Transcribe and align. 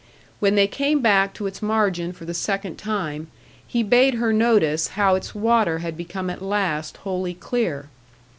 When 0.39 0.55
they 0.55 0.65
came 0.65 1.01
back 1.01 1.31
to 1.35 1.45
its 1.45 1.61
margin 1.61 2.11
for 2.11 2.25
the 2.25 2.33
second 2.33 2.79
time, 2.79 3.27
he 3.67 3.83
bade 3.83 4.15
her 4.15 4.33
notice 4.33 4.87
how 4.97 5.13
its 5.13 5.35
water 5.35 5.77
had 5.77 5.95
become 5.95 6.27
at 6.31 6.41
last 6.41 6.97
wholly 7.05 7.35
clear. 7.35 7.87